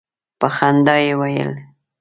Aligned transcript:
په 0.39 0.47
خندا 0.55 0.95
یې 1.05 1.13
ویل. 1.19 1.51